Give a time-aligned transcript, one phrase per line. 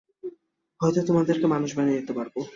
[0.81, 2.35] হয়তো তোমাদেরকে মানুষ বানিয়ে দিতে পারত।